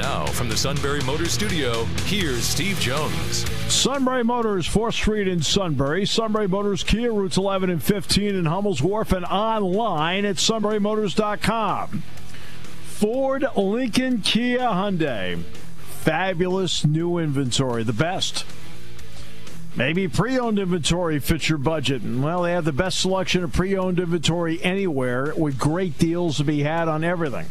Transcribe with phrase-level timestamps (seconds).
[0.00, 3.44] Now, from the Sunbury Motors Studio, here's Steve Jones.
[3.70, 6.06] Sunbury Motors, 4th Street in Sunbury.
[6.06, 12.02] Sunbury Motors Kia, routes 11 and 15 in Hummel's Wharf, and online at sunburymotors.com.
[12.82, 15.42] Ford, Lincoln, Kia, Hyundai.
[15.42, 18.46] Fabulous new inventory, the best.
[19.76, 22.02] Maybe pre owned inventory fits your budget.
[22.02, 26.44] Well, they have the best selection of pre owned inventory anywhere with great deals to
[26.44, 27.48] be had on everything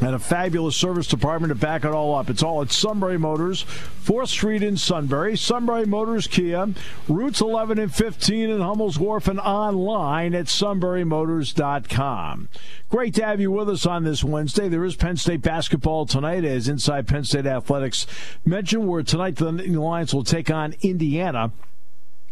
[0.00, 2.30] and a fabulous service department to back it all up.
[2.30, 3.64] It's all at Sunbury Motors,
[4.04, 6.68] 4th Street in Sunbury, Sunbury Motors Kia,
[7.08, 12.48] routes 11 and 15 in Hummel's Wharf, and online at sunburymotors.com.
[12.88, 14.68] Great to have you with us on this Wednesday.
[14.68, 18.06] There is Penn State basketball tonight, as Inside Penn State Athletics
[18.44, 21.52] mentioned, where tonight the Lions will take on Indiana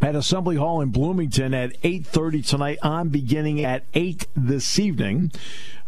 [0.00, 2.78] at Assembly Hall in Bloomington at 8:30 tonight.
[2.82, 5.32] I'm beginning at 8 this evening.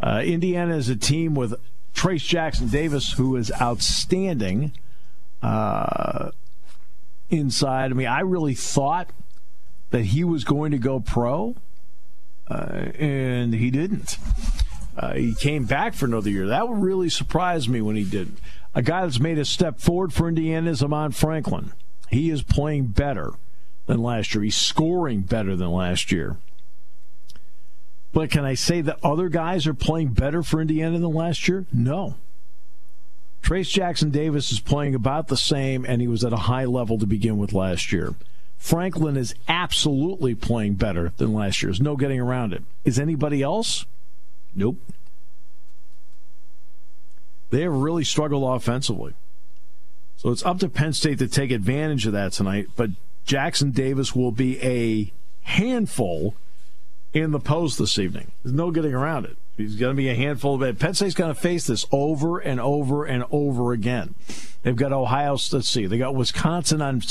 [0.01, 1.55] Uh, Indiana is a team with
[1.95, 4.73] Trayce Jackson Davis, who is outstanding
[5.43, 6.31] uh,
[7.29, 7.91] inside.
[7.91, 9.11] I mean, I really thought
[9.91, 11.57] that he was going to go pro,
[12.49, 14.17] uh, and he didn't.
[14.97, 16.47] Uh, he came back for another year.
[16.47, 18.33] That would really surprise me when he did.
[18.75, 21.73] A guy that's made a step forward for Indiana is Armaan Franklin.
[22.11, 23.33] He is playing better
[23.89, 24.45] than last year.
[24.45, 26.37] He's scoring better than last year.
[28.13, 31.67] But can I say that other guys are playing better for Indiana than last year?
[31.73, 32.15] No.
[33.43, 36.99] Trayce Jackson Davis is playing about the same, and he was at a high level
[36.99, 38.15] to begin with last year.
[38.59, 41.71] Franklin is absolutely playing better than last year.
[41.71, 42.63] There's no getting around it.
[42.85, 43.87] Is anybody else?
[44.55, 44.77] Nope.
[47.51, 49.15] They have really struggled offensively.
[50.17, 52.67] So it's up to Penn State to take advantage of that tonight.
[52.75, 52.91] But
[53.29, 55.13] Jackson Davis will be a
[55.43, 56.35] handful
[57.13, 58.33] in the post this evening.
[58.43, 59.37] There's no getting around it.
[59.55, 60.79] He's going to be a handful of it.
[60.79, 64.15] Penn State's going to face this over and over and over again.
[64.63, 65.33] They've got Ohio.
[65.53, 65.85] Let's see.
[65.85, 67.03] They got Wisconsin on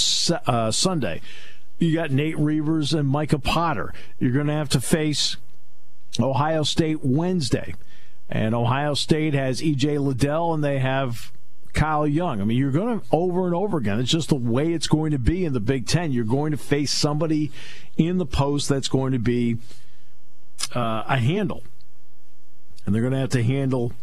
[0.47, 1.21] uh, Sunday.
[1.77, 3.93] You got Nate Reuvers and Micah Potter.
[4.17, 5.37] You're going to have to face
[6.19, 7.75] Ohio State Wednesday,
[8.27, 11.31] and Ohio State has EJ Liddell, and they have
[11.77, 12.41] Kyle Young.
[12.41, 13.99] I mean, you're going to over and over again.
[13.99, 16.11] It's just the way it's going to be in the Big Ten.
[16.11, 17.51] You're going to face somebody
[17.97, 19.57] in the post that's going to be
[20.75, 21.63] uh, a handle.
[22.83, 23.93] And they're going to have to handle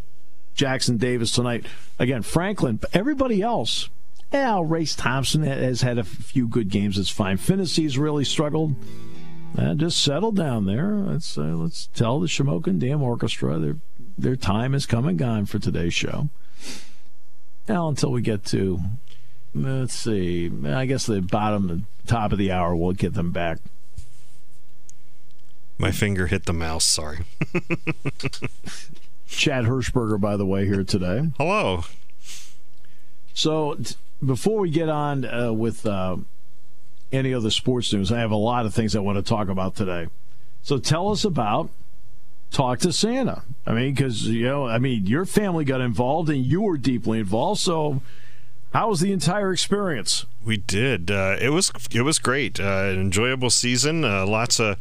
[0.54, 1.66] Jackson Davis tonight.
[1.98, 3.90] Again, Franklin, everybody else.
[4.32, 6.96] Yeah, Race Thompson has had a few good games.
[6.96, 7.38] It's fine.
[7.38, 8.76] Phinisee's really struggled.
[9.58, 10.94] Uh, just settle down there.
[10.94, 13.76] Let's uh, let's tell the Shamokin Dam Orchestra their
[14.16, 16.28] their time has come and gone for today's show.
[17.68, 18.80] Now, until we get to
[19.54, 23.58] let's see, I guess the bottom, the top of the hour, we'll get them back.
[25.78, 26.84] My finger hit the mouse.
[26.84, 27.20] Sorry.
[29.26, 31.30] Chad Hirschberger, by the way, here today.
[31.36, 31.84] Hello.
[33.32, 36.16] So, t- before we get on uh, with uh,
[37.10, 39.74] any other sports news, I have a lot of things I want to talk about
[39.74, 40.06] today.
[40.62, 41.70] So, tell us about
[42.54, 43.42] Talk to Santa.
[43.66, 47.18] I mean, because, you know, I mean, your family got involved and you were deeply
[47.18, 47.60] involved.
[47.60, 48.00] So,
[48.72, 50.24] how was the entire experience?
[50.44, 51.10] We did.
[51.10, 52.60] Uh, it was it was great.
[52.60, 54.04] Uh, an enjoyable season.
[54.04, 54.76] Uh, lots of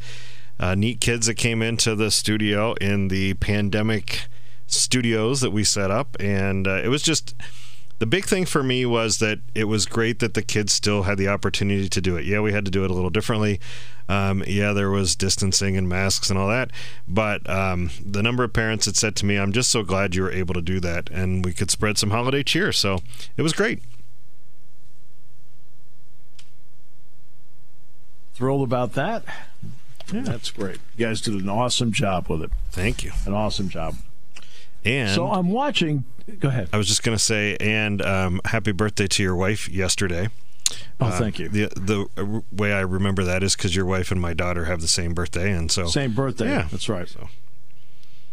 [0.60, 4.28] uh, neat kids that came into the studio in the pandemic
[4.68, 7.34] studios that we set up, and uh, it was just
[7.98, 11.16] the big thing for me was that it was great that the kids still had
[11.16, 12.24] the opportunity to do it.
[12.24, 13.60] Yeah, we had to do it a little differently.
[14.08, 16.70] Um, yeah, there was distancing and masks and all that.
[17.06, 20.22] But um, the number of parents that said to me, I'm just so glad you
[20.22, 22.72] were able to do that and we could spread some holiday cheer.
[22.72, 23.00] So
[23.36, 23.80] it was great.
[28.34, 29.24] Thrilled about that.
[30.12, 30.22] Yeah.
[30.22, 30.78] That's great.
[30.96, 32.50] You guys did an awesome job with it.
[32.72, 33.12] Thank you.
[33.24, 33.94] An awesome job.
[34.84, 36.04] And so I'm watching.
[36.38, 36.68] Go ahead.
[36.72, 40.28] I was just going to say, and um, happy birthday to your wife yesterday.
[41.00, 41.48] Oh, uh, thank you.
[41.48, 44.88] The the way I remember that is because your wife and my daughter have the
[44.88, 46.48] same birthday, and so same birthday.
[46.48, 47.08] Yeah, that's right.
[47.08, 47.28] So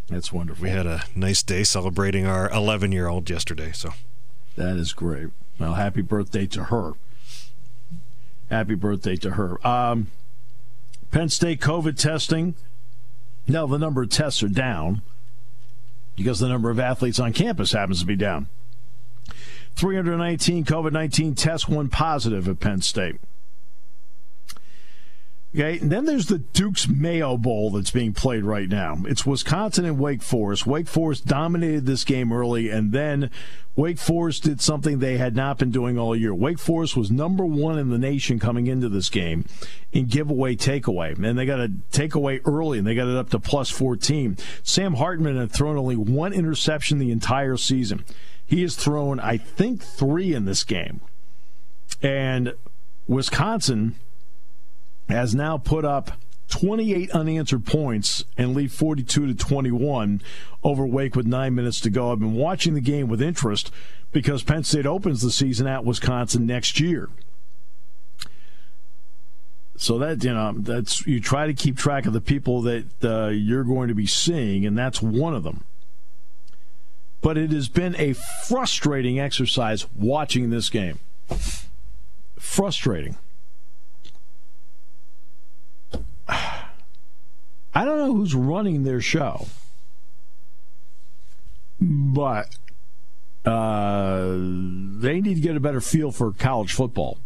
[0.10, 0.64] that's wonderful.
[0.64, 3.72] We had a nice day celebrating our 11 year old yesterday.
[3.72, 3.92] So
[4.56, 5.28] that is great.
[5.60, 6.94] Well, happy birthday to her.
[8.50, 9.66] Happy birthday to her.
[9.66, 10.08] Um,
[11.12, 12.56] Penn State COVID testing.
[13.48, 15.02] Now the number of tests are down
[16.22, 18.48] because the number of athletes on campus happens to be down.
[19.76, 23.20] 319 COVID 19 tests, one positive at Penn State.
[25.54, 29.00] Okay, and then there's the Duke's Mayo Bowl that's being played right now.
[29.06, 30.66] It's Wisconsin and Wake Forest.
[30.66, 33.30] Wake Forest dominated this game early, and then
[33.76, 36.34] Wake Forest did something they had not been doing all year.
[36.34, 39.44] Wake Forest was number one in the nation coming into this game
[39.92, 43.40] in giveaway takeaway, and they got a takeaway early, and they got it up to
[43.40, 44.38] plus 14.
[44.64, 48.06] Sam Hartman had thrown only one interception the entire season.
[48.46, 51.02] He has thrown, I think, three in this game.
[52.02, 52.54] And
[53.06, 53.96] Wisconsin
[55.12, 56.12] has now put up
[56.50, 60.22] 28 unanswered points and lead 42 to 21
[60.64, 62.12] over Wake with nine minutes to go.
[62.12, 63.72] I've been watching the game with interest
[64.12, 67.10] because Penn State opens the season at Wisconsin next year.
[69.78, 73.30] So that you know, that's you try to keep track of the people that uh,
[73.30, 75.64] you're going to be seeing, and that's one of them.
[77.22, 81.00] But it has been a frustrating exercise watching this game.
[82.38, 83.18] Frustrating.
[87.74, 89.48] I don't know who's running their show,
[91.80, 92.56] but
[93.46, 97.18] uh, they need to get a better feel for college football.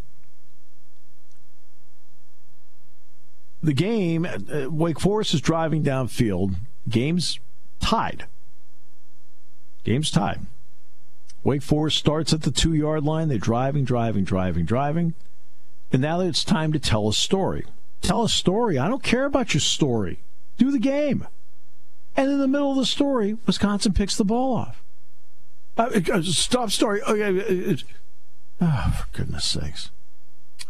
[3.64, 6.56] The game, uh, Wake Forest is driving downfield.
[6.88, 7.40] Game's
[7.80, 8.28] tied.
[9.84, 10.42] Game's tied.
[11.44, 13.28] Wake Forest starts at the two yard line.
[13.28, 15.16] They're driving, driving, driving, driving.
[15.92, 17.66] And now it's time to tell a story.
[18.02, 18.78] Tell a story.
[18.78, 20.20] I don't care about your story.
[20.58, 21.28] Do the game.
[22.16, 24.82] And in the middle of the story, Wisconsin picks the ball off.
[25.78, 27.02] Uh, stop story.
[27.02, 27.78] Okay.
[28.62, 29.92] Oh, for goodness sakes.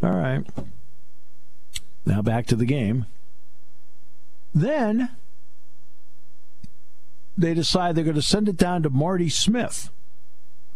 [0.01, 0.43] All right.
[2.05, 3.05] Now back to the game.
[4.53, 5.11] Then
[7.37, 9.89] they decide they're going to send it down to Marty Smith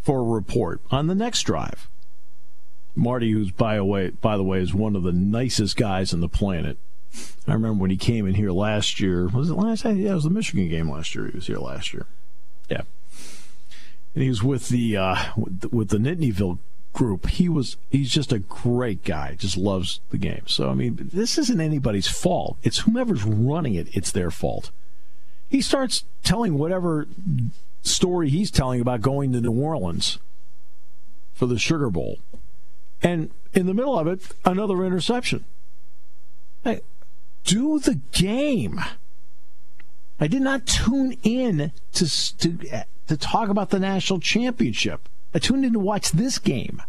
[0.02, 1.90] for a report on the next drive.
[2.96, 6.20] Marty, who's by the way, by the way, is one of the nicest guys on
[6.20, 6.78] the planet.
[7.48, 9.28] I remember when he came in here last year.
[9.28, 9.84] Was it last?
[9.86, 11.28] Yeah, it was the Michigan game last year.
[11.28, 12.06] He was here last year.
[12.70, 12.82] Yeah,
[14.14, 15.16] and he was with the uh,
[15.72, 16.60] with the Nittanyville
[16.94, 17.28] group.
[17.28, 19.36] He was he's just a great guy.
[19.36, 20.44] Just loves the game.
[20.46, 22.58] So I mean, this isn't anybody's fault.
[22.64, 23.88] It's whomever's running it.
[23.96, 24.72] It's their fault.
[25.48, 27.08] He starts telling whatever
[27.82, 30.20] story he's telling about going to New Orleans
[31.34, 32.20] for the Sugar Bowl,
[33.02, 35.46] and in the middle of it, another interception.
[36.64, 36.82] Hey,
[37.50, 38.80] do the game.
[40.20, 45.10] I did not tune in to, to, to talk about the national championship.
[45.34, 46.84] I tuned in to watch this game.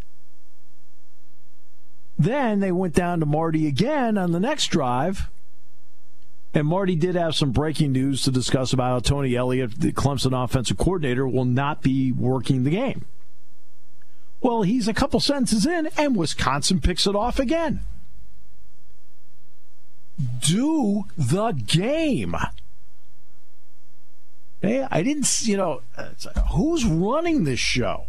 [2.19, 5.31] Then they went down to Marty again on the next drive.
[6.53, 10.45] And Marty did have some breaking news to discuss about how Tony Elliott, the Clemson
[10.45, 13.07] offensive coordinator, will not be working the game.
[14.43, 17.85] Well, he's a couple sentences in, and Wisconsin picks it off again
[20.41, 22.37] do the game.
[24.61, 25.83] Hey, I didn't, you know,
[26.53, 28.07] who's running this show?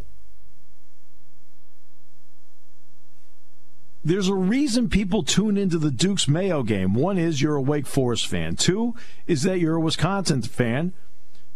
[4.04, 6.94] There's a reason people tune into the Duke's Mayo game.
[6.94, 8.56] One is you're a Wake Forest fan.
[8.56, 8.96] Two
[9.28, 10.94] is that you're a Wisconsin fan.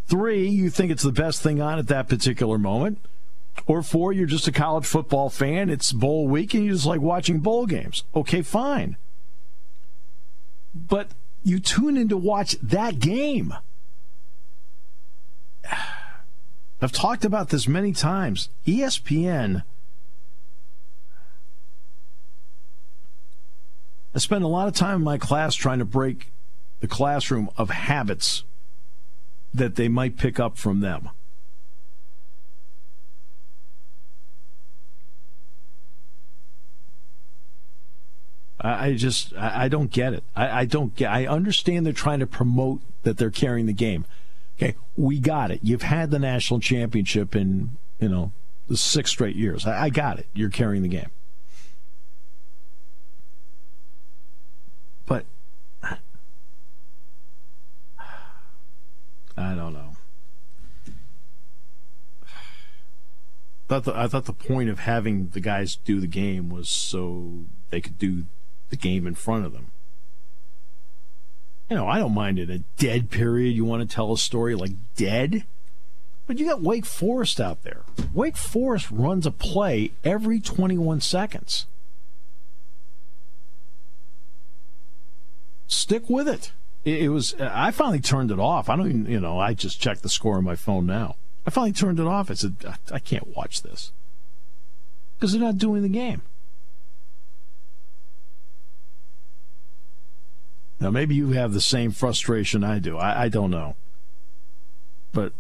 [0.08, 3.00] Three, you think it's the best thing on at that particular moment.
[3.66, 5.70] Or four, you're just a college football fan.
[5.70, 8.04] It's bowl week and you just like watching bowl games.
[8.16, 8.96] Okay, fine
[10.76, 11.12] but
[11.44, 13.54] you tune in to watch that game.
[16.82, 18.50] I've talked about this many times.
[18.68, 19.64] ESPN.
[24.14, 26.32] I spend a lot of time in my class trying to break
[26.82, 28.44] the classroom of habits
[29.54, 31.10] that they might pick up from them.
[38.66, 40.24] I, just I, don't get it.
[40.36, 41.12] I, I don't get.
[41.12, 44.06] I understand they're trying to promote that they're carrying the game.
[44.58, 45.60] Okay, we got it.
[45.62, 48.32] You've had the national championship in you know
[48.68, 49.68] the six straight years.
[49.68, 50.28] I, I got it.
[50.34, 51.12] You're carrying the game.
[55.06, 55.26] But
[55.84, 56.00] I
[59.54, 59.92] don't know.
[60.88, 60.92] I
[63.68, 67.46] thought the, I thought the point of having the guys do the game was so
[67.70, 68.24] they could do
[68.76, 69.72] the game in front of them.
[71.70, 73.56] You know, I don't mind in a dead period.
[73.56, 75.46] You want to tell a story like dead?
[76.28, 77.82] But you got Wake Forest out there.
[78.14, 81.66] Wake Forest runs a play every 21 seconds.
[85.68, 86.52] Stick with it.
[86.84, 87.34] It, was.
[87.40, 88.70] I finally turned it off.
[88.70, 89.06] I don't even.
[89.08, 89.40] You know.
[89.40, 91.16] I just checked the score on my phone now.
[91.48, 92.30] I finally turned it off.
[92.30, 92.56] I said,
[92.92, 93.92] I can't watch this.
[95.18, 96.22] because they're not doing the game.
[100.80, 102.98] Now, maybe you have the same frustration I do.
[102.98, 103.76] I, I don't know,
[105.14, 105.34] but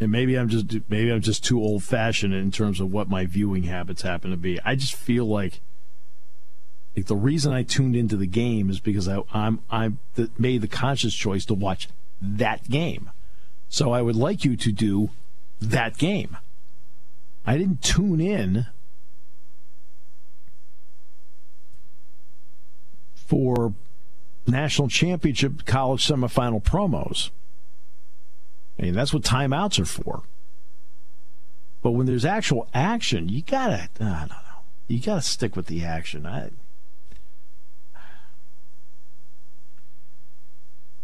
[0.00, 3.26] and maybe I'm just maybe I'm just too old fashioned in terms of what my
[3.26, 4.60] viewing habits happen to be.
[4.64, 5.60] I just feel like,
[6.96, 9.92] like the reason I tuned into the game is because I, I'm I
[10.38, 11.88] made the conscious choice to watch
[12.22, 13.10] that game.
[13.68, 15.10] So I would like you to do
[15.60, 16.36] that game.
[17.44, 18.66] I didn't tune in
[23.14, 23.74] for
[24.48, 27.30] national championship college semifinal promos.
[28.78, 30.22] I mean, that's what timeouts are for.
[31.82, 35.84] But when there's actual action, you gotta, I don't know, you gotta stick with the
[35.84, 36.26] action.
[36.26, 36.50] I,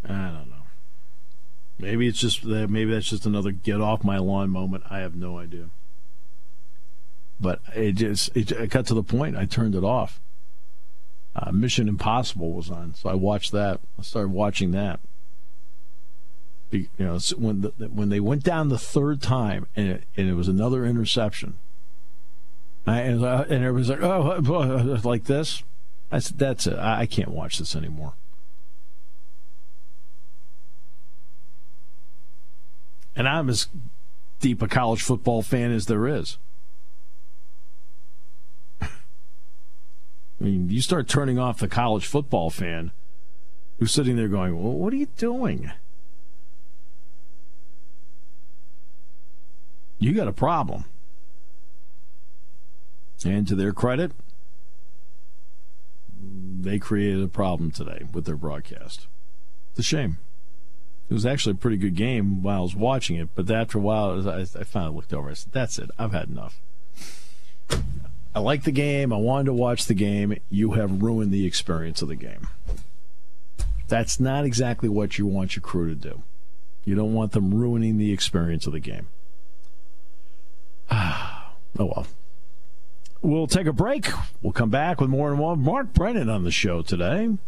[0.04, 0.64] I don't know.
[1.78, 2.70] Maybe it's just that.
[2.70, 4.84] Maybe that's just another get off my lawn moment.
[4.90, 5.70] I have no idea.
[7.40, 9.36] But it just it, it got to the point.
[9.36, 10.20] I turned it off
[11.44, 13.80] uh, Mission Impossible was on, so I watched that.
[13.98, 15.00] I started watching that.
[16.70, 20.34] You know, when the, when they went down the third time and it, and it
[20.34, 21.58] was another interception,
[22.86, 25.62] I, and, uh, and everybody's like, "Oh, like this."
[26.10, 26.76] I said, "That's it.
[26.76, 28.14] I, I can't watch this anymore."
[33.14, 33.68] And I'm as
[34.40, 36.38] deep a college football fan as there is.
[40.44, 42.92] I mean, you start turning off the college football fan
[43.78, 45.72] who's sitting there going, Well, what are you doing?
[49.98, 50.84] You got a problem.
[53.24, 54.12] And to their credit,
[56.60, 59.06] they created a problem today with their broadcast.
[59.70, 60.18] It's a shame.
[61.08, 63.80] It was actually a pretty good game while I was watching it, but after a
[63.80, 65.30] while, I, I finally looked over.
[65.30, 65.90] I said, "That's it.
[65.98, 66.60] I've had enough."
[68.34, 69.12] I like the game.
[69.12, 70.36] I wanted to watch the game.
[70.50, 72.48] You have ruined the experience of the game.
[73.86, 76.22] That's not exactly what you want your crew to do.
[76.84, 79.06] You don't want them ruining the experience of the game.
[80.90, 82.06] oh well.
[83.22, 84.08] We'll take a break.
[84.42, 85.56] We'll come back with more and more.
[85.56, 87.38] Mark Brennan on the show today.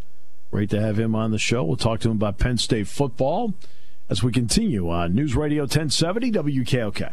[0.50, 1.64] Great to have him on the show.
[1.64, 3.52] We'll talk to him about Penn State football
[4.08, 7.12] as we continue on News Radio 1070 WKOK.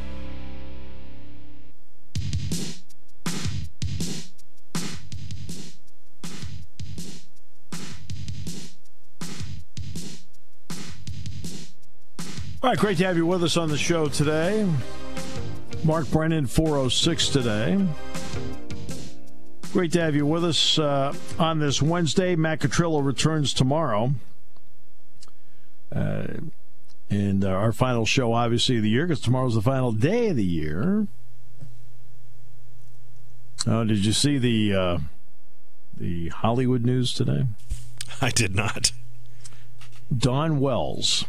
[12.71, 14.65] Right, great to have you with us on the show today.
[15.83, 17.85] Mark Brennan, 406 today.
[19.73, 22.33] Great to have you with us uh, on this Wednesday.
[22.37, 24.13] Matt Catrillo returns tomorrow.
[25.93, 26.27] Uh,
[27.09, 30.37] and uh, our final show, obviously, of the year, because tomorrow's the final day of
[30.37, 31.07] the year.
[33.67, 34.97] Oh, did you see the uh,
[35.97, 37.47] the Hollywood news today?
[38.21, 38.93] I did not.
[40.17, 41.25] Dawn Wells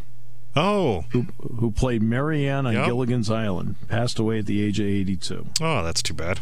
[0.54, 1.04] Oh.
[1.10, 1.26] Who,
[1.58, 2.86] who played Mary Ann on yep.
[2.86, 3.76] Gilligan's Island.
[3.88, 5.46] Passed away at the age of 82.
[5.60, 6.40] Oh, that's too bad.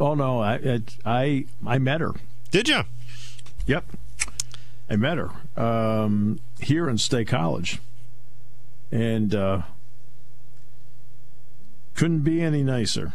[0.00, 0.42] Oh, no.
[0.42, 2.12] I, I, I met her.
[2.50, 2.82] Did you?
[3.66, 3.84] Yep.
[4.90, 7.80] I met her um, here in State College.
[8.90, 9.62] And uh,
[11.94, 13.12] couldn't be any nicer.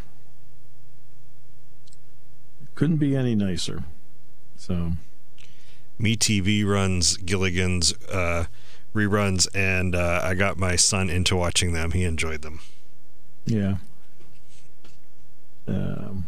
[2.76, 3.84] Couldn't be any nicer.
[4.56, 4.94] So.
[6.00, 7.94] MeTV runs Gilligan's.
[8.08, 8.46] Uh,
[8.94, 11.92] reruns, and uh, I got my son into watching them.
[11.92, 12.60] He enjoyed them.
[13.46, 13.78] Yeah.
[15.68, 16.26] Um,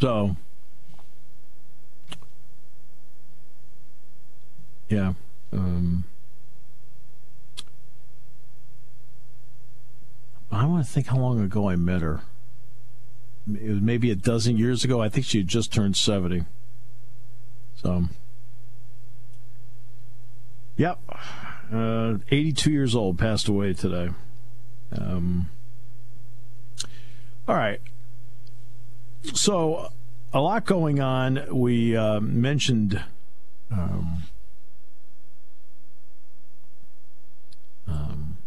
[0.00, 0.36] so,
[4.88, 5.14] yeah.
[5.52, 6.04] Um,
[10.50, 12.20] I want to think how long ago I met her.
[13.48, 15.00] it was maybe a dozen years ago.
[15.00, 16.44] I think she had just turned 70.
[17.76, 18.04] So,
[20.76, 20.98] yep.
[21.72, 24.10] Uh, 82 years old, passed away today.
[24.92, 25.50] Um,
[27.48, 27.80] all right.
[29.34, 29.90] So,
[30.32, 31.46] a lot going on.
[31.50, 33.02] We uh, mentioned.
[33.70, 34.22] Um,
[37.88, 38.38] um,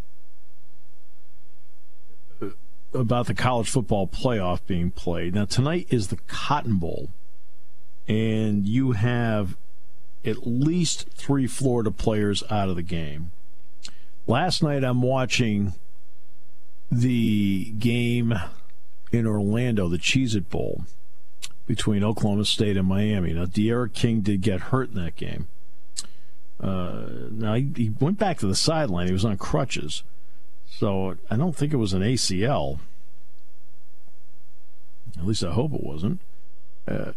[2.94, 5.36] about the college football playoff being played.
[5.36, 7.10] Now, tonight is the Cotton Bowl,
[8.08, 9.58] and you have
[10.26, 13.32] at least three Florida players out of the game.
[14.28, 15.74] Last night, I'm watching
[16.92, 18.34] the game
[19.12, 20.84] in Orlando, the Cheez It Bowl
[21.66, 23.34] between Oklahoma State and Miami.
[23.34, 25.48] Now, D'Eriq King did get hurt in that game.
[26.60, 29.08] Uh, now, he, he went back to the sideline.
[29.08, 30.04] He was on crutches.
[30.70, 32.80] So I don't think it was an ACL.
[35.18, 36.22] At least I hope it wasn't.
[36.88, 37.12] Uh,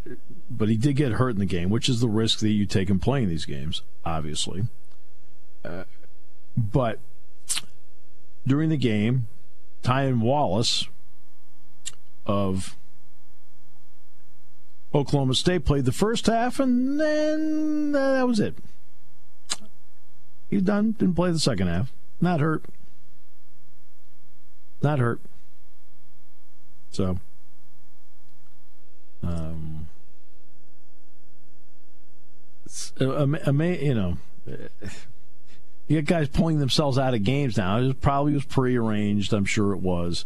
[0.50, 2.90] but he did get hurt in the game, which is the risk that you take
[2.90, 4.64] in playing these games, obviously.
[5.64, 5.84] Uh,
[6.56, 6.98] but
[8.46, 9.26] during the game,
[9.82, 10.88] Tylan Wallace
[12.26, 12.76] of
[14.94, 18.56] Oklahoma State played the first half, and then uh, that was it.
[20.50, 20.92] He's done.
[20.92, 21.92] Didn't play the second half.
[22.20, 22.64] Not hurt.
[24.82, 25.20] Not hurt.
[26.90, 27.18] So,
[29.22, 29.81] um,
[33.00, 34.16] uh, you know,
[35.88, 37.78] you got guys pulling themselves out of games now.
[37.78, 39.32] It probably was prearranged.
[39.32, 40.24] I'm sure it was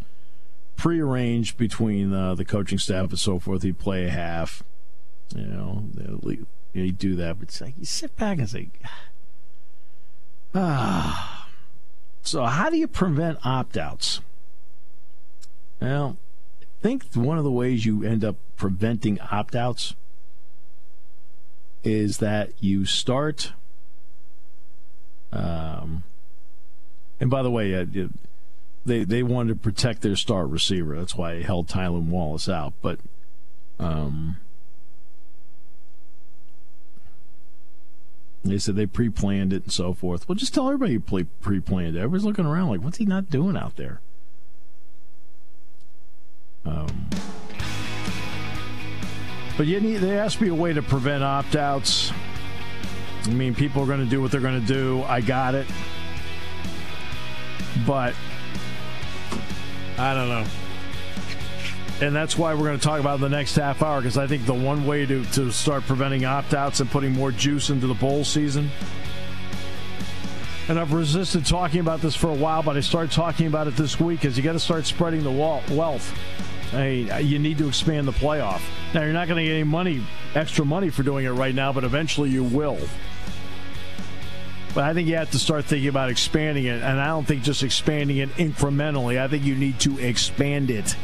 [0.77, 3.63] prearranged between uh, the coaching staff and so forth.
[3.63, 4.63] He'd play a half.
[5.35, 5.85] You know,
[6.73, 7.39] he'd do that.
[7.39, 8.71] But it's like you sit back and say,
[10.55, 11.49] ah.
[12.23, 14.21] So, how do you prevent opt outs?
[15.81, 16.17] Well,
[16.61, 19.95] I think one of the ways you end up preventing opt outs
[21.87, 23.53] is that you start.
[25.33, 26.03] Um,
[27.21, 27.87] and by the way, uh,
[28.85, 30.97] they they wanted to protect their star receiver.
[30.97, 32.75] That's why they held Tylan Wallace out.
[32.83, 32.99] But
[33.79, 34.39] um,
[38.45, 40.29] they said they pre-planned it and so forth.
[40.29, 42.01] Well, just tell everybody you pre-planned it.
[42.01, 44.01] Everybody's looking around like, what's he not doing out there?
[46.65, 47.09] Um,
[49.57, 52.13] but you need, there has to be a way to prevent opt outs.
[53.25, 55.03] I mean, people are going to do what they're going to do.
[55.05, 55.67] I got it.
[57.87, 58.15] But
[59.99, 60.47] I don't know.
[62.03, 64.45] And that's why we're going to talk about the next half hour because I think
[64.45, 67.95] the one way to, to start preventing opt outs and putting more juice into the
[67.95, 68.71] bowl season.
[70.69, 73.77] And I've resisted talking about this for a while, but I started talking about it
[73.77, 76.13] this week is you got to start spreading the wealth.
[76.71, 78.61] Hey, you need to expand the playoff.
[78.93, 81.73] Now you're not going to get any money, extra money for doing it right now,
[81.73, 82.79] but eventually you will.
[84.75, 87.43] But I think you have to start thinking about expanding it, and I don't think
[87.43, 89.19] just expanding it incrementally.
[89.19, 90.97] I think you need to expand it.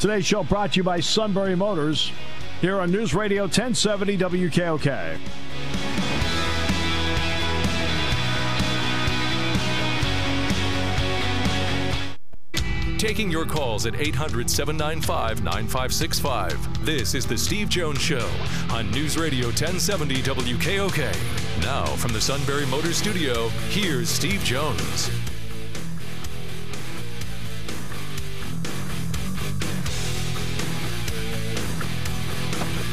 [0.00, 2.12] Today's show brought to you by Sunbury Motors
[2.60, 5.18] here on News Radio 1070 WKOK.
[12.98, 16.84] Taking your calls at 800 795 9565.
[16.84, 18.28] This is The Steve Jones Show
[18.70, 21.62] on News Radio 1070 WKOK.
[21.62, 25.10] Now, from the Sunbury Motor Studio, here's Steve Jones.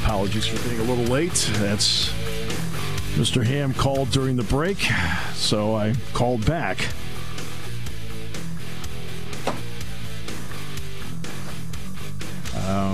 [0.03, 1.49] Apologies for being a little late.
[1.53, 2.09] That's
[3.15, 3.43] Mr.
[3.43, 4.79] Ham called during the break,
[5.33, 6.87] so I called back.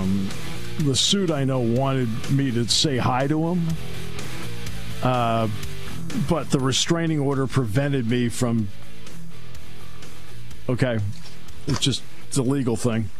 [0.00, 0.28] Um,
[0.78, 3.68] the suit I know wanted me to say hi to him,
[5.02, 5.48] uh,
[6.28, 8.68] but the restraining order prevented me from.
[10.68, 10.98] Okay,
[11.66, 13.10] it's just it's a legal thing.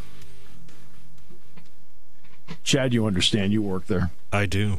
[2.63, 3.53] Chad, you understand?
[3.53, 4.11] You work there.
[4.33, 4.79] I do.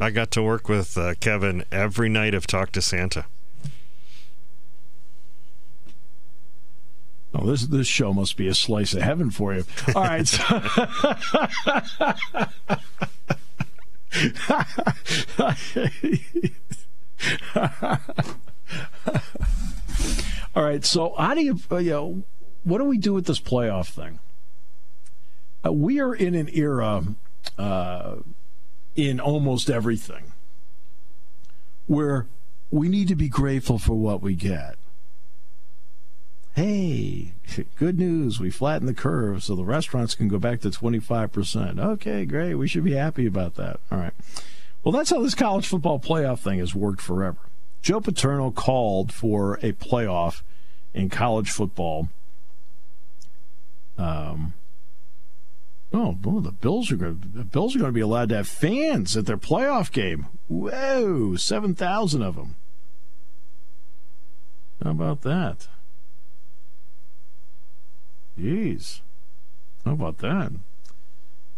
[0.00, 3.26] I got to work with uh, Kevin every night of Talk to Santa.
[7.34, 9.64] Oh, this this show must be a slice of heaven for you.
[9.94, 10.26] All right.
[10.26, 10.42] So
[20.54, 20.84] All right.
[20.84, 22.22] So how do you, uh, you know,
[22.62, 24.20] what do we do with this playoff thing?
[25.66, 27.02] Uh, we are in an era
[27.58, 28.16] uh,
[28.94, 30.32] in almost everything
[31.86, 32.26] where
[32.70, 34.76] we need to be grateful for what we get.
[36.54, 37.32] Hey,
[37.76, 38.38] good news.
[38.38, 41.80] We flattened the curve so the restaurants can go back to 25%.
[41.80, 42.54] Okay, great.
[42.54, 43.80] We should be happy about that.
[43.90, 44.14] All right.
[44.84, 47.38] Well, that's how this college football playoff thing has worked forever.
[47.82, 50.42] Joe Paterno called for a playoff
[50.94, 52.08] in college football.
[53.98, 54.54] Um,
[55.92, 57.32] oh, the Bills are going.
[57.34, 60.26] The Bills are going to be allowed to have fans at their playoff game.
[60.48, 62.56] Whoa, seven thousand of them.
[64.82, 65.66] How about that?
[68.38, 69.00] Jeez.
[69.84, 70.52] How about that?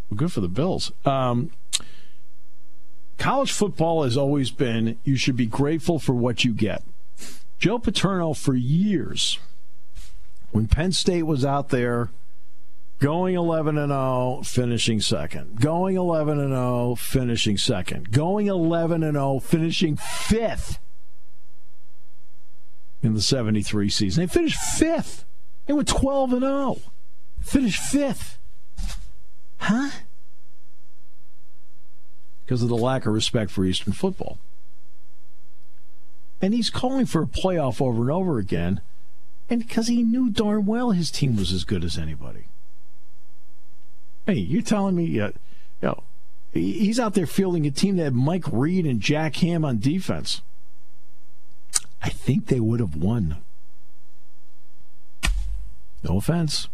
[0.09, 0.91] Well, good for the Bills.
[1.05, 1.51] Um,
[3.17, 6.83] college football has always been you should be grateful for what you get.
[7.59, 9.39] Joe Paterno, for years,
[10.51, 12.09] when Penn State was out there
[12.99, 19.15] going 11 and 0, finishing second, going 11 and 0, finishing second, going 11 and
[19.15, 20.79] 0, finishing fifth
[23.01, 24.23] in the 73 season.
[24.23, 25.25] They finished fifth.
[25.67, 26.77] They went 12 and 0.
[27.41, 28.37] Finished fifth.
[29.59, 29.89] Huh?
[32.45, 34.39] Because of the lack of respect for Eastern football.
[36.41, 38.79] And he's calling for a playoff over and over again,
[39.49, 42.45] and because he knew darn well his team was as good as anybody.
[44.25, 45.31] Hey, you're telling me, uh,
[45.81, 46.03] know,
[46.53, 50.41] he's out there fielding a team that had Mike Reid and Jack Ham on defense.
[52.01, 53.37] I think they would have won.
[56.03, 56.69] No offense.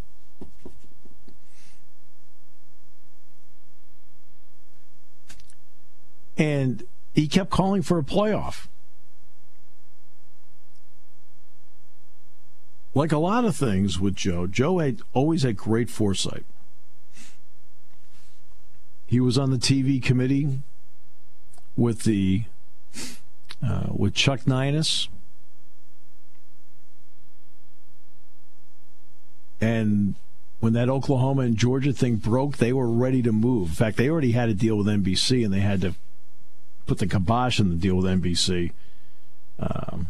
[6.38, 6.84] And
[7.14, 8.68] he kept calling for a playoff.
[12.96, 16.46] Like a lot of things with Joe, Joe had always had great foresight.
[19.08, 20.60] He was on the TV committee
[21.76, 22.44] with the
[23.66, 25.08] uh, with Chuck Neinas
[29.64, 30.16] And
[30.60, 33.70] when that Oklahoma and Georgia thing broke, they were ready to move.
[33.70, 35.96] In fact, they already had a deal with NBC, and they had to
[36.86, 38.74] put the kibosh on the deal with NBC.
[39.58, 40.10] Um,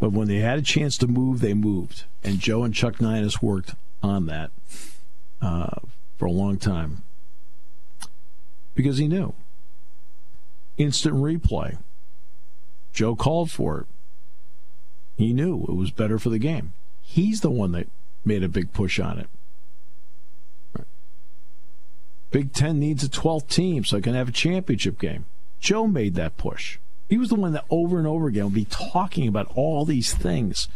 [0.00, 2.02] but when they had a chance to move, they moved.
[2.24, 4.50] And Joe and Chuck Neinas worked on that
[5.40, 5.76] uh,
[6.16, 7.02] for a long time
[8.74, 9.34] because he knew.
[10.76, 11.78] Instant replay.
[12.92, 13.86] Joe called for it.
[15.16, 16.72] He knew it was better for the game.
[17.10, 17.88] He's the one that
[18.22, 19.28] made a big push on it.
[22.30, 25.24] Big Ten needs a 12th team so I can have a championship game.
[25.58, 26.78] Joe made that push.
[27.08, 30.12] He was the one that over and over again would be talking about all these
[30.12, 30.68] things.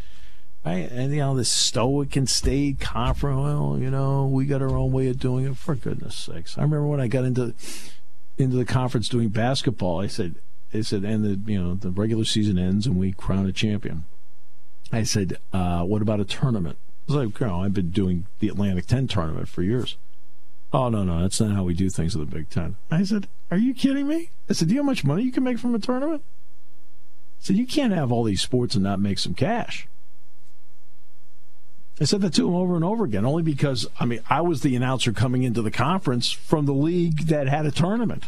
[0.65, 0.91] Right?
[0.91, 4.91] And, you know, this stoic and staid conference, well, you know, we got our own
[4.91, 5.59] way of doing it.
[5.59, 6.57] For goodness sakes.
[6.57, 7.53] I remember when I got into
[8.39, 10.37] into the conference doing basketball, I said,
[10.73, 14.05] I said, and the, you know, the regular season ends and we crown a champion.
[14.93, 16.77] I said, uh, what about a tournament?
[17.09, 19.97] I was like, know, I've been doing the Atlantic 10 tournament for years.
[20.73, 22.77] Oh, no, no, that's not how we do things in the Big Ten.
[22.91, 24.31] I said, are you kidding me?
[24.49, 26.23] I said, do you know how much money you can make from a tournament?
[26.25, 29.87] I said, you can't have all these sports and not make some cash.
[32.01, 34.63] I said that to him over and over again, only because, I mean, I was
[34.63, 38.25] the announcer coming into the conference from the league that had a tournament.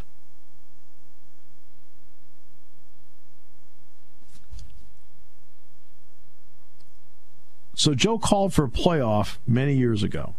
[7.85, 10.35] So Joe called for a playoff many years ago.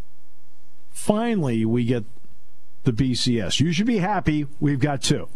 [0.90, 2.04] Finally, we get
[2.86, 3.60] the BCS.
[3.60, 4.48] You should be happy.
[4.60, 5.30] We've got two.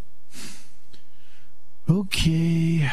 [1.88, 2.90] Okay.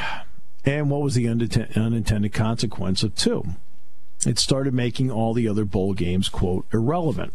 [0.66, 3.42] And what was the unintended consequence of two?
[4.26, 7.32] It started making all the other bowl games, quote, irrelevant.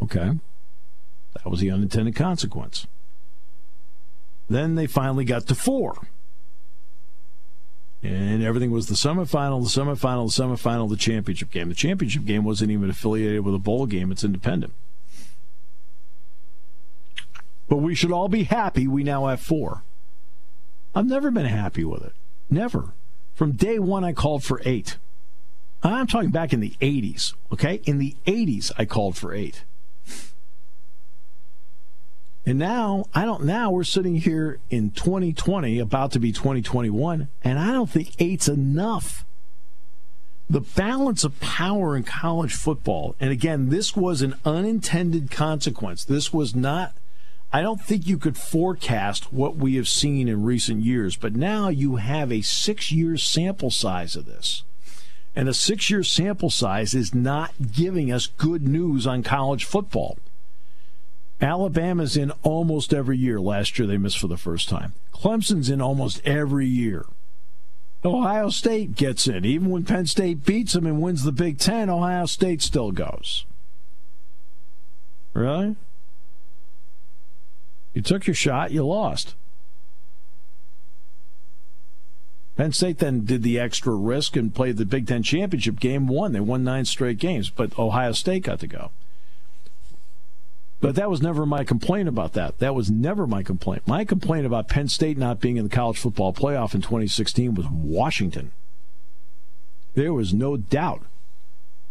[0.00, 0.34] Okay.
[1.34, 2.86] That was the unintended consequence.
[4.48, 5.96] Then they finally got to four
[8.06, 11.68] and everything was the semifinal, the semifinal, the semifinal, the championship game.
[11.68, 14.72] The championship game wasn't even affiliated with a bowl game; it's independent.
[17.68, 19.82] But we should all be happy we now have four.
[20.94, 22.12] I've never been happy with it.
[22.48, 22.92] Never.
[23.34, 24.96] From day one, I called for eight.
[25.82, 27.80] I'm talking back in the 80s, okay?
[27.84, 29.64] In the 80s, I called for eight.
[32.46, 37.58] And now, I don't, now we're sitting here in 2020, about to be 2021, and
[37.58, 39.24] I don't think eight's enough.
[40.48, 46.04] The balance of power in college football, and again, this was an unintended consequence.
[46.04, 46.94] This was not,
[47.52, 51.68] I don't think you could forecast what we have seen in recent years, but now
[51.68, 54.62] you have a six year sample size of this.
[55.34, 60.16] And a six year sample size is not giving us good news on college football.
[61.40, 63.40] Alabama's in almost every year.
[63.40, 64.94] Last year they missed for the first time.
[65.12, 67.06] Clemson's in almost every year.
[68.04, 69.44] Ohio State gets in.
[69.44, 73.44] Even when Penn State beats them and wins the Big Ten, Ohio State still goes.
[75.34, 75.76] Really?
[77.92, 79.34] You took your shot, you lost.
[82.56, 86.32] Penn State then did the extra risk and played the Big Ten championship game, won.
[86.32, 88.90] They won nine straight games, but Ohio State got to go.
[90.80, 92.58] But that was never my complaint about that.
[92.58, 93.86] That was never my complaint.
[93.86, 97.66] My complaint about Penn State not being in the college football playoff in 2016 was
[97.66, 98.52] Washington.
[99.94, 101.02] There was no doubt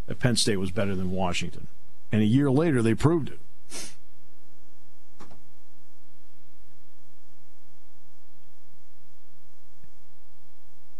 [0.05, 1.67] that Penn State was better than Washington.
[2.11, 3.39] And a year later, they proved it.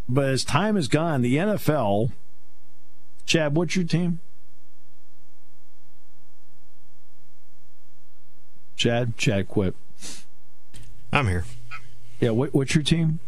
[0.08, 2.12] But as time has gone, the NFL,
[3.26, 4.20] Chad, what's your team?
[8.76, 9.76] Chad, Chad quit.
[11.12, 11.46] I'm here.
[12.20, 13.20] Yeah, what, what's your team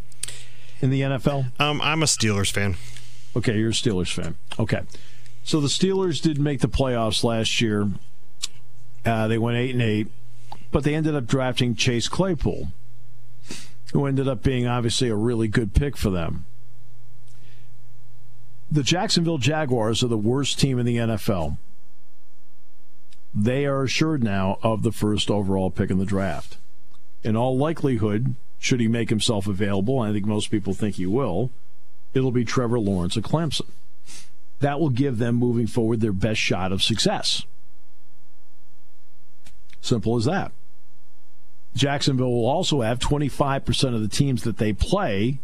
[0.80, 1.52] in the NFL?
[1.60, 2.76] Um, I'm a Steelers fan.
[3.36, 4.36] Okay, you're a Steelers fan.
[4.58, 4.82] Okay,
[5.44, 7.88] so the Steelers did make the playoffs last year.
[9.04, 10.08] Uh, they went eight and eight,
[10.70, 12.72] but they ended up drafting Chase Claypool,
[13.92, 16.46] who ended up being obviously a really good pick for them.
[18.70, 21.56] The Jacksonville Jaguars are the worst team in the NFL.
[23.40, 26.56] They are assured now of the first overall pick in the draft.
[27.22, 31.52] In all likelihood, should he make himself available, I think most people think he will,
[32.14, 33.68] it'll be Trevor Lawrence of Clemson.
[34.58, 37.44] That will give them moving forward their best shot of success.
[39.80, 40.50] Simple as that.
[41.76, 45.38] Jacksonville will also have 25% of the teams that they play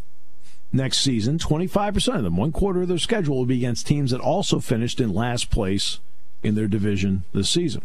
[0.73, 4.21] next season, 25% of them, one quarter of their schedule will be against teams that
[4.21, 6.01] also finished in last place
[6.45, 7.83] in their division this season.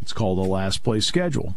[0.00, 1.56] It's called the last place schedule.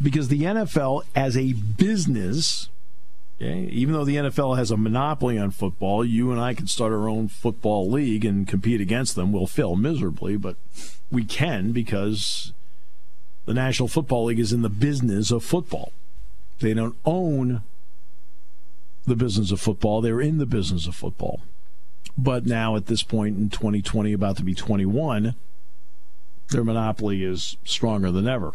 [0.00, 2.68] Because the NFL, as a business,
[3.40, 6.92] okay, even though the NFL has a monopoly on football, you and I can start
[6.92, 9.32] our own football league and compete against them.
[9.32, 10.56] We'll fail miserably, but
[11.10, 12.52] we can because
[13.46, 15.92] the National Football League is in the business of football.
[16.60, 17.62] They don't own
[19.04, 21.40] the business of football, they're in the business of football.
[22.20, 25.36] But now, at this point in 2020, about to be 21,
[26.50, 28.52] their monopoly is stronger than ever.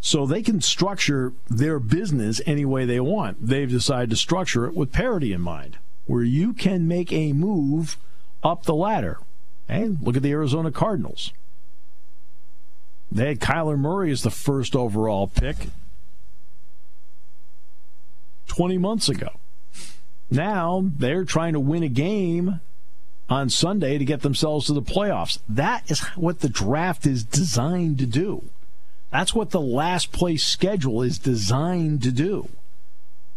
[0.00, 3.46] So they can structure their business any way they want.
[3.46, 7.98] They've decided to structure it with parity in mind, where you can make a move
[8.42, 9.18] up the ladder.
[9.68, 11.34] Hey, look at the Arizona Cardinals.
[13.12, 15.56] They had Kyler Murray as the first overall pick
[18.46, 19.32] 20 months ago.
[20.30, 22.60] Now they're trying to win a game
[23.28, 25.38] on Sunday to get themselves to the playoffs.
[25.48, 28.44] That is what the draft is designed to do.
[29.10, 32.48] That's what the last place schedule is designed to do.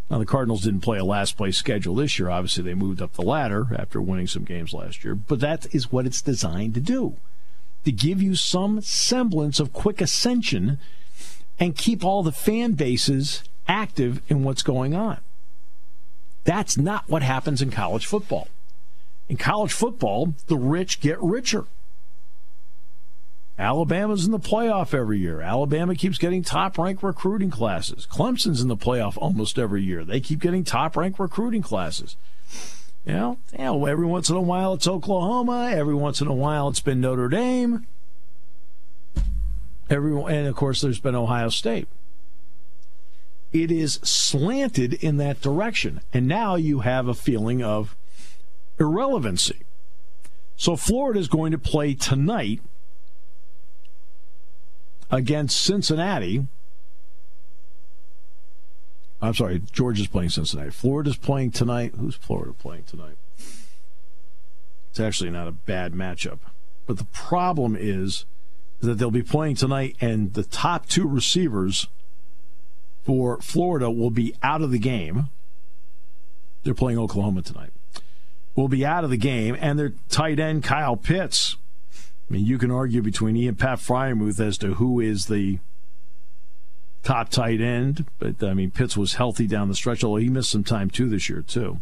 [0.10, 2.30] Now, the Cardinals didn't play a last place schedule this year.
[2.30, 5.92] Obviously, they moved up the ladder after winning some games last year, but that is
[5.92, 7.16] what it's designed to do
[7.86, 10.80] to give you some semblance of quick ascension
[11.60, 15.20] and keep all the fan bases active in what's going on.
[16.44, 18.48] That's not what happens in college football.
[19.28, 21.66] In college football, the rich get richer.
[23.60, 25.42] Alabama's in the playoff every year.
[25.42, 28.08] Alabama keeps getting top ranked recruiting classes.
[28.10, 30.06] Clemson's in the playoff almost every year.
[30.06, 32.16] They keep getting top ranked recruiting classes.
[33.06, 35.72] You know, you know, every once in a while it's Oklahoma.
[35.74, 37.86] Every once in a while it's been Notre Dame.
[39.90, 41.88] Every, and of course, there's been Ohio State
[43.52, 46.02] it is slanted in that direction.
[46.14, 47.96] And now you have a feeling of
[48.80, 49.62] irrelevancy.
[50.56, 52.62] So Florida is going to play tonight
[55.10, 56.48] against Cincinnati.
[59.22, 60.70] I'm sorry, Georgia's playing Cincinnati.
[60.70, 61.94] Florida's playing tonight.
[61.98, 63.18] Who's Florida playing tonight?
[64.90, 66.40] It's actually not a bad matchup.
[66.86, 68.26] But the problem is
[68.80, 71.88] that they'll be playing tonight, and the top two receivers
[73.10, 75.30] for Florida will be out of the game.
[76.62, 77.72] They're playing Oklahoma tonight.
[78.56, 81.56] Will be out of the game, and their tight end Kyle Pitts.
[81.92, 85.58] I mean, you can argue between he and Pat Freiermuth as to who is the
[87.02, 90.52] top tight end, but I mean, Pitts was healthy down the stretch, although he missed
[90.52, 91.80] some time too this year too.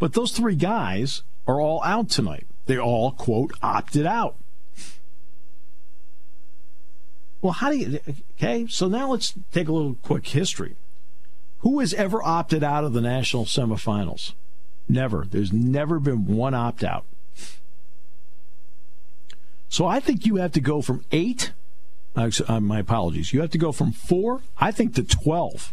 [0.00, 2.48] But those three guys are all out tonight.
[2.66, 4.34] They all quote opted out.
[7.42, 8.00] Well, how do you?
[8.36, 10.76] Okay, so now let's take a little quick history.
[11.60, 14.32] Who has ever opted out of the national semifinals?
[14.88, 15.26] Never.
[15.30, 17.04] There's never been one opt out.
[19.68, 21.52] So I think you have to go from eight
[22.14, 23.32] my apologies.
[23.32, 25.72] You have to go from four, I think, to 12.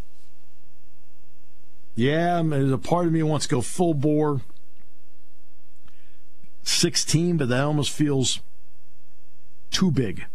[1.95, 4.41] Yeah, there's a part of me wants to go full bore
[6.63, 8.39] 16, but that almost feels
[9.71, 10.25] too big.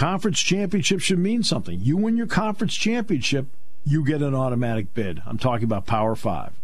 [0.00, 1.78] Conference championship should mean something.
[1.82, 3.48] You win your conference championship,
[3.84, 5.20] you get an automatic bid.
[5.26, 6.54] I'm talking about Power Five.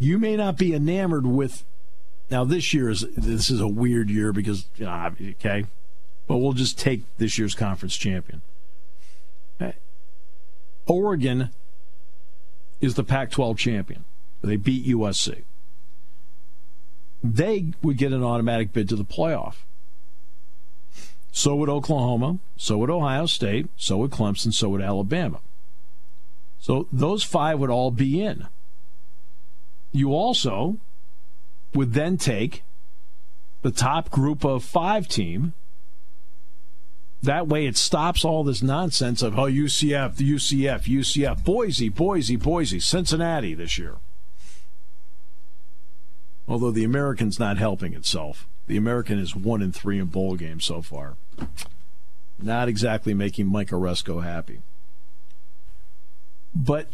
[0.00, 1.64] You may not be enamored with.
[2.32, 5.66] Now this year is this is a weird year because you know, okay,
[6.26, 8.42] but we'll just take this year's conference champion.
[9.62, 9.76] Okay.
[10.86, 11.50] Oregon
[12.80, 14.04] is the Pac-12 champion.
[14.42, 15.44] They beat USC.
[17.22, 19.58] They would get an automatic bid to the playoff.
[21.32, 25.40] So would Oklahoma, so would Ohio State, so would Clemson, so would Alabama.
[26.58, 28.48] So those five would all be in.
[29.92, 30.78] You also
[31.74, 32.62] would then take
[33.62, 35.54] the top group of five team.
[37.22, 42.80] That way it stops all this nonsense of, oh, UCF, UCF, UCF, Boise, Boise, Boise,
[42.80, 43.96] Cincinnati this year.
[46.46, 48.46] Although the American's not helping itself.
[48.68, 51.16] The American is one in three in bowl games so far.
[52.38, 54.60] Not exactly making Mike Aresco happy.
[56.54, 56.88] But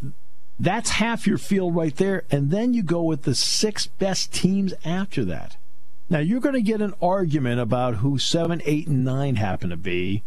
[0.59, 2.23] that's half your field right there.
[2.31, 5.57] And then you go with the six best teams after that.
[6.09, 9.77] Now, you're going to get an argument about who seven, eight, and nine happen to
[9.77, 10.23] be.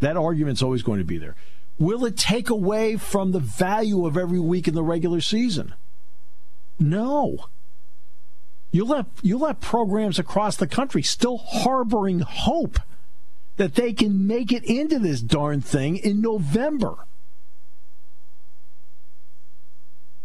[0.00, 1.34] That argument's always going to be there.
[1.78, 5.74] Will it take away from the value of every week in the regular season?
[6.78, 7.46] No.
[8.72, 12.78] You'll have, you'll programs across the country still harboring hope
[13.56, 16.94] that they can make it into this darn thing in November.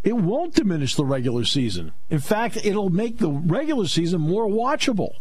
[0.03, 1.91] It won't diminish the regular season.
[2.11, 5.15] In fact, it'll make the regular season more watchable.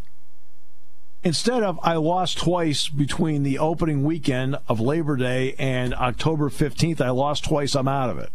[1.23, 7.01] Instead of I lost twice between the opening weekend of Labor Day and October 15th,
[7.01, 8.31] I lost twice, I'm out of it.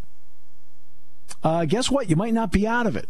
[1.43, 2.09] Uh, guess what?
[2.09, 3.07] You might not be out of it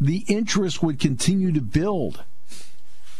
[0.00, 2.24] the interest would continue to build.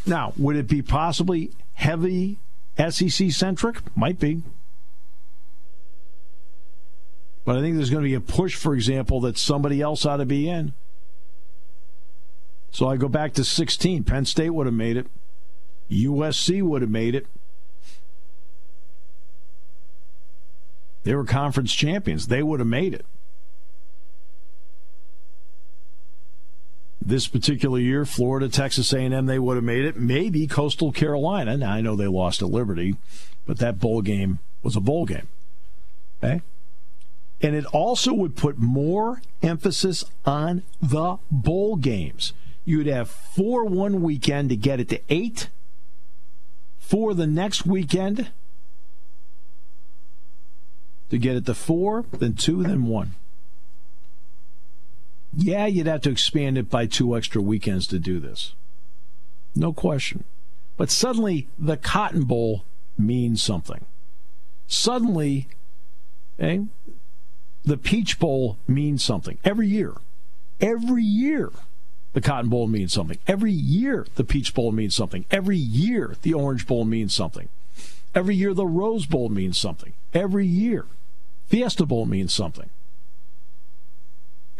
[0.05, 2.39] Now, would it be possibly heavy
[2.77, 3.95] SEC centric?
[3.95, 4.41] Might be.
[7.45, 10.17] But I think there's going to be a push, for example, that somebody else ought
[10.17, 10.73] to be in.
[12.71, 14.03] So I go back to 16.
[14.03, 15.07] Penn State would have made it.
[15.89, 17.27] USC would have made it.
[21.03, 22.27] They were conference champions.
[22.27, 23.05] They would have made it.
[27.01, 29.97] This particular year, Florida, Texas A&M, they would have made it.
[29.97, 31.57] Maybe Coastal Carolina.
[31.57, 32.95] Now I know they lost at Liberty,
[33.45, 35.27] but that bowl game was a bowl game.
[36.23, 36.41] Okay,
[37.41, 42.33] and it also would put more emphasis on the bowl games.
[42.63, 45.49] You'd have four one weekend to get it to eight.
[46.79, 48.29] Four the next weekend
[51.09, 53.15] to get it to four, then two, then one.
[55.33, 58.53] Yeah, you'd have to expand it by two extra weekends to do this.
[59.55, 60.23] No question.
[60.77, 62.65] But suddenly, the Cotton Bowl
[62.97, 63.85] means something.
[64.67, 65.47] Suddenly,
[66.39, 66.59] eh,
[67.63, 69.37] the Peach Bowl means something.
[69.43, 69.93] Every year.
[70.59, 71.51] Every year,
[72.13, 73.17] the Cotton Bowl means something.
[73.27, 75.25] Every year, the Peach Bowl means something.
[75.31, 77.49] Every year, the Orange Bowl means something.
[78.13, 79.93] Every year, the Rose Bowl means something.
[80.13, 80.85] Every year,
[81.47, 82.69] Fiesta Bowl means something.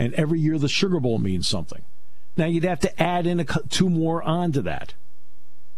[0.01, 1.83] And every year the Sugar Bowl means something.
[2.35, 4.95] Now you'd have to add in a, two more onto that.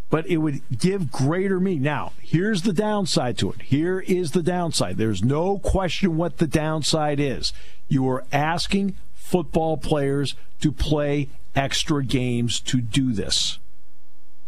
[0.10, 1.82] But it would give greater meaning.
[1.82, 3.64] Now, here's the downside to it.
[3.64, 4.96] Here is the downside.
[4.96, 7.52] There's no question what the downside is.
[7.90, 13.60] You are asking football players to play extra games to do this.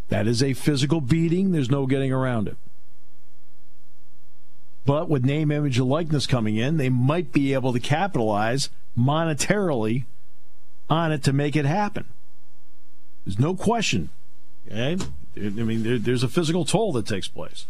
[0.08, 1.52] That is a physical beating.
[1.52, 2.56] There's no getting around it.
[4.86, 10.06] But with name, image, and likeness coming in, they might be able to capitalize monetarily
[10.90, 12.06] on it to make it happen.
[13.26, 14.10] There's no question.
[14.68, 14.98] Okay?
[15.38, 17.68] I mean, there, there's a physical toll that takes place.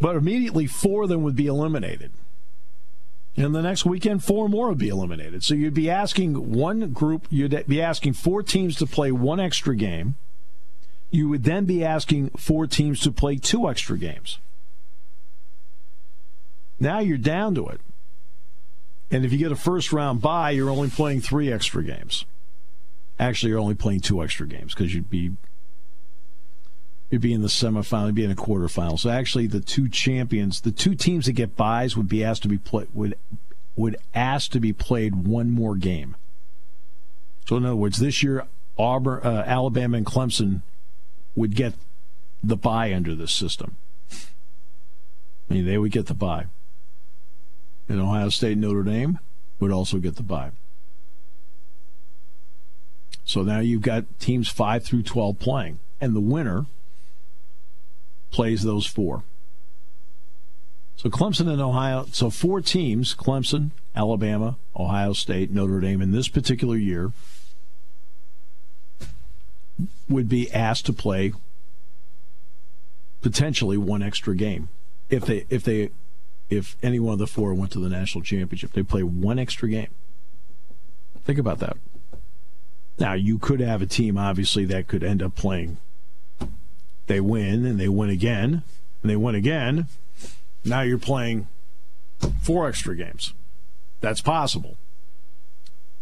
[0.00, 2.10] But immediately, four of them would be eliminated.
[3.36, 5.42] And the next weekend, four more would be eliminated.
[5.42, 9.74] So you'd be asking one group, you'd be asking four teams to play one extra
[9.74, 10.16] game.
[11.10, 14.38] You would then be asking four teams to play two extra games.
[16.78, 17.80] Now you're down to it.
[19.14, 22.24] And if you get a first round bye, you're only playing three extra games.
[23.16, 25.30] Actually, you're only playing two extra games because you'd be
[27.10, 28.98] you'd be in the semifinal, you'd be in a quarterfinal.
[28.98, 32.48] So actually, the two champions, the two teams that get byes, would be asked to
[32.48, 33.16] be play, would
[33.76, 36.16] would ask to be played one more game.
[37.46, 40.62] So, in other words, this year, Auburn, uh, Alabama, and Clemson
[41.36, 41.74] would get
[42.42, 43.76] the bye under this system.
[44.10, 46.46] I mean, they would get the bye.
[47.88, 49.18] And Ohio State, Notre Dame
[49.60, 50.52] would also get the bye.
[53.24, 56.66] So now you've got teams 5 through 12 playing, and the winner
[58.30, 59.22] plays those four.
[60.96, 66.28] So Clemson and Ohio, so four teams Clemson, Alabama, Ohio State, Notre Dame in this
[66.28, 67.12] particular year
[70.08, 71.32] would be asked to play
[73.22, 74.68] potentially one extra game
[75.08, 75.90] if they if they
[76.50, 79.68] if any one of the four went to the national championship they play one extra
[79.68, 79.88] game.
[81.24, 81.76] Think about that.
[82.98, 85.78] Now you could have a team obviously that could end up playing.
[87.06, 88.62] They win and they win again
[89.02, 89.88] and they win again.
[90.64, 91.48] Now you're playing
[92.42, 93.34] four extra games.
[94.00, 94.76] That's possible.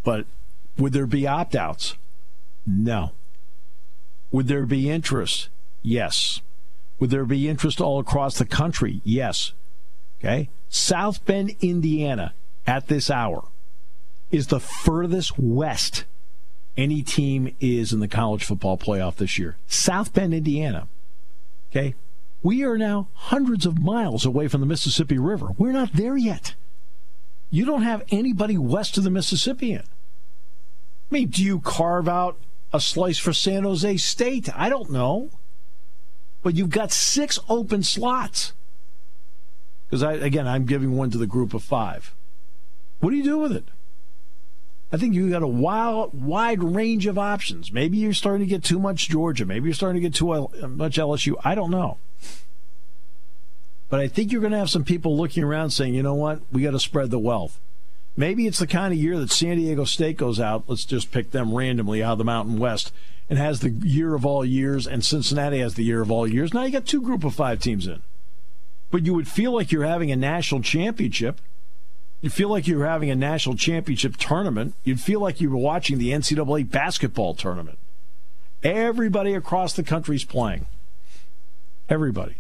[0.04, 0.26] But
[0.78, 1.96] would there be opt-outs?
[2.66, 3.12] No.
[4.30, 5.48] Would there be interest?
[5.82, 6.40] Yes.
[6.98, 9.00] Would there be interest all across the country?
[9.04, 9.52] Yes.
[10.22, 10.48] Okay.
[10.68, 12.34] South Bend, Indiana,
[12.66, 13.44] at this hour,
[14.30, 16.04] is the furthest west
[16.76, 19.56] any team is in the college football playoff this year.
[19.66, 20.88] South Bend, Indiana.
[21.70, 21.94] Okay.
[22.42, 25.48] We are now hundreds of miles away from the Mississippi River.
[25.58, 26.54] We're not there yet.
[27.50, 29.82] You don't have anybody west of the Mississippi I
[31.10, 32.38] mean, do you carve out
[32.72, 34.48] a slice for San Jose State?
[34.56, 35.30] I don't know
[36.42, 38.52] but you've got six open slots.
[39.92, 42.14] Because I again, I'm giving one to the group of five.
[43.00, 43.66] What do you do with it?
[44.90, 47.70] I think you got a wild, wide range of options.
[47.70, 49.44] Maybe you're starting to get too much Georgia.
[49.44, 51.34] Maybe you're starting to get too much LSU.
[51.44, 51.98] I don't know.
[53.90, 56.40] But I think you're going to have some people looking around saying, you know what?
[56.50, 57.60] We got to spread the wealth.
[58.16, 60.64] Maybe it's the kind of year that San Diego State goes out.
[60.68, 62.94] Let's just pick them randomly out of the Mountain West
[63.28, 66.54] and has the year of all years, and Cincinnati has the year of all years.
[66.54, 68.02] Now you got two group of five teams in.
[68.92, 71.40] But you would feel like you're having a national championship.
[72.20, 74.74] You feel like you're having a national championship tournament.
[74.84, 77.78] You'd feel like you were watching the NCAA basketball tournament.
[78.62, 80.66] Everybody across the country is playing.
[81.88, 82.36] Everybody.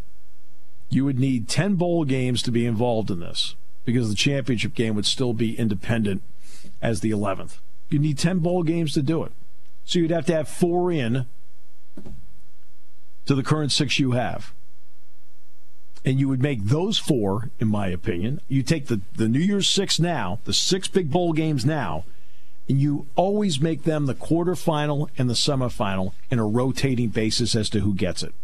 [0.90, 4.94] You would need 10 bowl games to be involved in this because the championship game
[4.94, 6.22] would still be independent
[6.82, 7.58] as the 11th.
[7.88, 9.32] You need 10 bowl games to do it.
[9.86, 11.26] So you'd have to have four in
[13.24, 14.52] to the current six you have.
[16.04, 18.40] And you would make those four, in my opinion.
[18.48, 22.04] You take the, the New Year's six now, the six big bowl games now,
[22.68, 27.70] and you always make them the quarterfinal and the semifinal in a rotating basis as
[27.70, 28.34] to who gets it.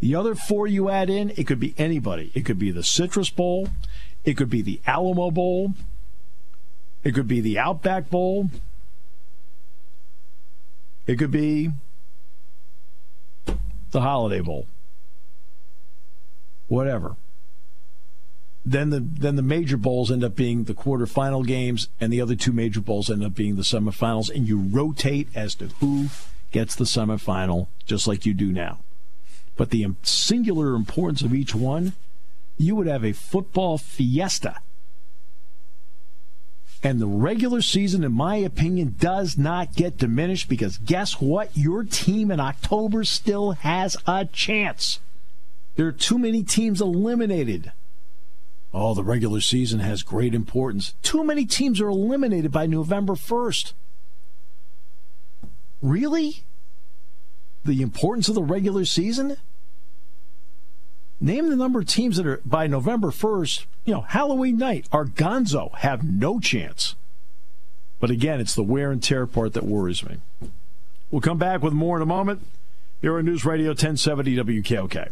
[0.00, 2.32] The other four you add in, it could be anybody.
[2.34, 3.68] It could be the Citrus Bowl,
[4.24, 5.74] it could be the Alamo Bowl,
[7.04, 8.50] it could be the Outback Bowl,
[11.06, 11.70] it could be
[13.92, 14.66] the Holiday Bowl.
[16.72, 17.16] Whatever.
[18.64, 22.34] Then the then the major bowls end up being the quarterfinal games, and the other
[22.34, 26.06] two major bowls end up being the semifinals, and you rotate as to who
[26.50, 28.78] gets the semifinal, just like you do now.
[29.54, 31.92] But the singular importance of each one,
[32.56, 34.62] you would have a football fiesta
[36.82, 41.54] and the regular season, in my opinion, does not get diminished because guess what?
[41.54, 44.98] Your team in October still has a chance.
[45.76, 47.72] There are too many teams eliminated.
[48.74, 50.94] Oh, the regular season has great importance.
[51.02, 53.72] Too many teams are eliminated by November 1st.
[55.82, 56.44] Really?
[57.64, 59.36] The importance of the regular season?
[61.20, 65.04] Name the number of teams that are by November 1st, you know, Halloween night are
[65.04, 66.96] gonzo, have no chance.
[68.00, 70.16] But again, it's the wear and tear part that worries me.
[71.10, 72.44] We'll come back with more in a moment
[73.00, 75.10] here on News Radio 1070 WKOK.